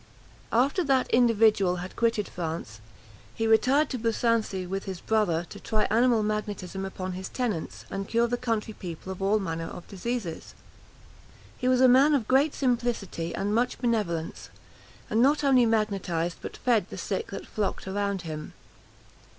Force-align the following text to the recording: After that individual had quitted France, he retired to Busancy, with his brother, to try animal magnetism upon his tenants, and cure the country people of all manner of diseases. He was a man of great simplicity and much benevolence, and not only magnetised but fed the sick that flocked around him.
After 0.51 0.83
that 0.85 1.07
individual 1.11 1.75
had 1.75 1.95
quitted 1.95 2.27
France, 2.27 2.81
he 3.35 3.45
retired 3.45 3.87
to 3.91 3.99
Busancy, 3.99 4.65
with 4.65 4.85
his 4.85 4.99
brother, 4.99 5.45
to 5.51 5.59
try 5.59 5.83
animal 5.91 6.23
magnetism 6.23 6.85
upon 6.85 7.11
his 7.11 7.29
tenants, 7.29 7.85
and 7.91 8.07
cure 8.07 8.27
the 8.27 8.35
country 8.35 8.73
people 8.73 9.11
of 9.11 9.21
all 9.21 9.37
manner 9.37 9.67
of 9.67 9.87
diseases. 9.87 10.55
He 11.55 11.67
was 11.67 11.81
a 11.81 11.87
man 11.87 12.15
of 12.15 12.27
great 12.27 12.55
simplicity 12.55 13.35
and 13.35 13.53
much 13.53 13.77
benevolence, 13.77 14.49
and 15.07 15.21
not 15.21 15.43
only 15.43 15.67
magnetised 15.67 16.37
but 16.41 16.57
fed 16.57 16.89
the 16.89 16.97
sick 16.97 17.27
that 17.29 17.45
flocked 17.45 17.87
around 17.87 18.23
him. 18.23 18.53